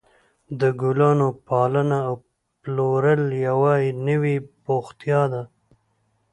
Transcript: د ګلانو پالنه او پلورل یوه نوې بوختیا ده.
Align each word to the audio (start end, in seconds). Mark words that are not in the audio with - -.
د 0.59 0.61
ګلانو 0.81 1.27
پالنه 1.47 1.97
او 2.07 2.15
پلورل 2.61 3.23
یوه 3.47 3.73
نوې 4.07 4.35
بوختیا 4.65 5.21
ده. 5.33 5.43